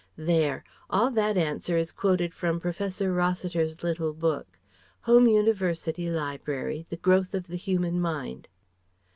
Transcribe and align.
There! 0.17 0.63
All 0.89 1.11
that 1.11 1.37
answer 1.37 1.77
is 1.77 1.91
quoted 1.91 2.33
from 2.33 2.59
Professor 2.59 3.13
Rossiter's 3.13 3.83
little 3.83 4.13
book 4.13 4.57
(Home 5.01 5.27
University 5.27 6.09
Library, 6.09 6.87
"The 6.89 6.97
Growth 6.97 7.35
of 7.35 7.45
the 7.45 7.55
Human 7.55 8.01
Mind")." 8.01 8.47